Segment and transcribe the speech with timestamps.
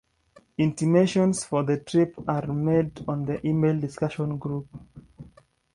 [0.57, 4.67] Intimations for the trips are made on the email discussion group.